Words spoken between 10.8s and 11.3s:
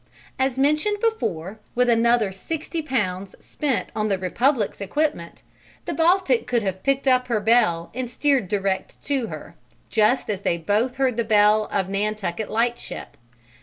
heard the